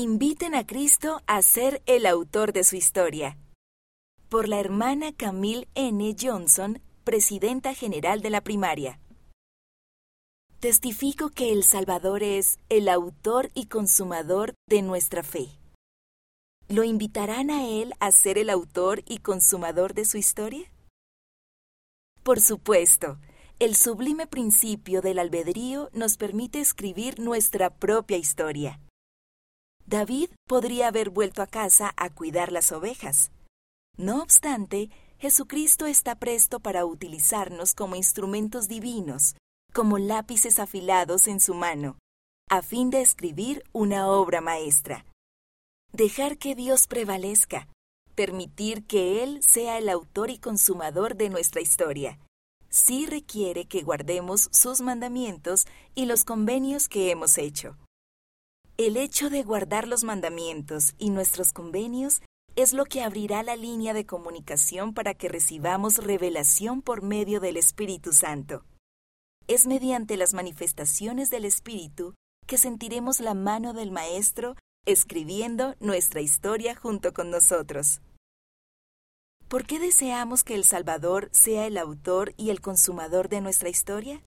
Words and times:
Inviten 0.00 0.54
a 0.54 0.64
Cristo 0.64 1.22
a 1.26 1.42
ser 1.42 1.82
el 1.86 2.06
autor 2.06 2.52
de 2.52 2.62
su 2.62 2.76
historia. 2.76 3.36
Por 4.28 4.46
la 4.46 4.60
hermana 4.60 5.12
Camille 5.12 5.66
N. 5.74 6.14
Johnson, 6.16 6.80
presidenta 7.02 7.74
general 7.74 8.22
de 8.22 8.30
la 8.30 8.40
primaria. 8.40 9.00
Testifico 10.60 11.30
que 11.30 11.50
el 11.50 11.64
Salvador 11.64 12.22
es 12.22 12.60
el 12.68 12.88
autor 12.88 13.50
y 13.54 13.66
consumador 13.66 14.54
de 14.68 14.82
nuestra 14.82 15.24
fe. 15.24 15.48
¿Lo 16.68 16.84
invitarán 16.84 17.50
a 17.50 17.66
él 17.66 17.92
a 17.98 18.12
ser 18.12 18.38
el 18.38 18.50
autor 18.50 19.02
y 19.04 19.18
consumador 19.18 19.94
de 19.94 20.04
su 20.04 20.16
historia? 20.16 20.72
Por 22.22 22.40
supuesto, 22.40 23.18
el 23.58 23.74
sublime 23.74 24.28
principio 24.28 25.00
del 25.00 25.18
albedrío 25.18 25.90
nos 25.92 26.16
permite 26.16 26.60
escribir 26.60 27.18
nuestra 27.18 27.70
propia 27.74 28.16
historia. 28.16 28.78
David 29.88 30.28
podría 30.46 30.88
haber 30.88 31.08
vuelto 31.08 31.40
a 31.40 31.46
casa 31.46 31.94
a 31.96 32.10
cuidar 32.10 32.52
las 32.52 32.72
ovejas. 32.72 33.30
No 33.96 34.22
obstante, 34.22 34.90
Jesucristo 35.18 35.86
está 35.86 36.16
presto 36.16 36.60
para 36.60 36.84
utilizarnos 36.84 37.72
como 37.72 37.96
instrumentos 37.96 38.68
divinos, 38.68 39.34
como 39.72 39.96
lápices 39.96 40.58
afilados 40.58 41.26
en 41.26 41.40
su 41.40 41.54
mano, 41.54 41.96
a 42.50 42.60
fin 42.60 42.90
de 42.90 43.00
escribir 43.00 43.64
una 43.72 44.08
obra 44.08 44.42
maestra. 44.42 45.06
Dejar 45.90 46.36
que 46.36 46.54
Dios 46.54 46.86
prevalezca, 46.86 47.66
permitir 48.14 48.84
que 48.86 49.22
Él 49.22 49.42
sea 49.42 49.78
el 49.78 49.88
autor 49.88 50.28
y 50.28 50.36
consumador 50.36 51.16
de 51.16 51.30
nuestra 51.30 51.62
historia, 51.62 52.18
sí 52.68 53.06
requiere 53.06 53.64
que 53.64 53.84
guardemos 53.84 54.50
sus 54.52 54.82
mandamientos 54.82 55.66
y 55.94 56.04
los 56.04 56.26
convenios 56.26 56.88
que 56.88 57.10
hemos 57.10 57.38
hecho. 57.38 57.78
El 58.78 58.96
hecho 58.96 59.28
de 59.28 59.42
guardar 59.42 59.88
los 59.88 60.04
mandamientos 60.04 60.94
y 60.98 61.10
nuestros 61.10 61.52
convenios 61.52 62.22
es 62.54 62.72
lo 62.72 62.84
que 62.84 63.02
abrirá 63.02 63.42
la 63.42 63.56
línea 63.56 63.92
de 63.92 64.06
comunicación 64.06 64.94
para 64.94 65.14
que 65.14 65.28
recibamos 65.28 65.96
revelación 65.96 66.80
por 66.80 67.02
medio 67.02 67.40
del 67.40 67.56
Espíritu 67.56 68.12
Santo. 68.12 68.64
Es 69.48 69.66
mediante 69.66 70.16
las 70.16 70.32
manifestaciones 70.32 71.28
del 71.28 71.44
Espíritu 71.44 72.14
que 72.46 72.56
sentiremos 72.56 73.18
la 73.18 73.34
mano 73.34 73.72
del 73.72 73.90
Maestro 73.90 74.54
escribiendo 74.86 75.74
nuestra 75.80 76.20
historia 76.20 76.76
junto 76.76 77.12
con 77.12 77.32
nosotros. 77.32 78.00
¿Por 79.48 79.66
qué 79.66 79.80
deseamos 79.80 80.44
que 80.44 80.54
el 80.54 80.64
Salvador 80.64 81.30
sea 81.32 81.66
el 81.66 81.78
autor 81.78 82.32
y 82.36 82.50
el 82.50 82.60
consumador 82.60 83.28
de 83.28 83.40
nuestra 83.40 83.70
historia? 83.70 84.22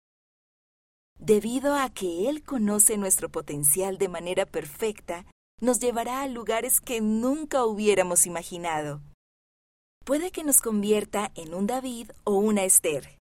Debido 1.20 1.76
a 1.76 1.90
que 1.90 2.30
Él 2.30 2.44
conoce 2.44 2.96
nuestro 2.96 3.30
potencial 3.30 3.98
de 3.98 4.08
manera 4.08 4.46
perfecta, 4.46 5.26
nos 5.60 5.80
llevará 5.80 6.22
a 6.22 6.28
lugares 6.28 6.80
que 6.80 7.02
nunca 7.02 7.66
hubiéramos 7.66 8.28
imaginado. 8.28 9.02
Puede 10.06 10.32
que 10.32 10.44
nos 10.44 10.62
convierta 10.62 11.32
en 11.34 11.56
un 11.56 11.66
David 11.66 12.12
o 12.24 12.36
una 12.36 12.64
Esther. 12.64 13.18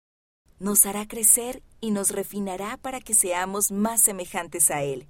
Nos 0.59 0.85
hará 0.87 1.07
crecer 1.07 1.61
y 1.81 1.91
nos 1.91 2.09
refinará 2.09 2.77
para 2.77 2.99
que 2.99 3.13
seamos 3.13 3.71
más 3.71 4.01
semejantes 4.01 4.71
a 4.71 4.81
Él. 4.81 5.07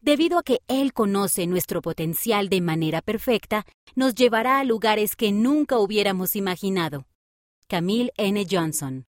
Debido 0.00 0.38
a 0.38 0.42
que 0.42 0.60
Él 0.68 0.92
conoce 0.92 1.46
nuestro 1.46 1.82
potencial 1.82 2.48
de 2.48 2.60
manera 2.60 3.02
perfecta, 3.02 3.66
nos 3.94 4.14
llevará 4.14 4.58
a 4.58 4.64
lugares 4.64 5.16
que 5.16 5.32
nunca 5.32 5.78
hubiéramos 5.78 6.36
imaginado. 6.36 7.06
Camille 7.68 8.12
N. 8.16 8.46
Johnson 8.48 9.04